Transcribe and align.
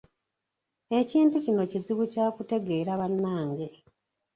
Ekintu 0.99 1.35
kino 1.45 1.61
kizibu 1.71 2.03
kya 2.11 2.25
kutegeera 2.35 2.91
bannange. 2.99 3.67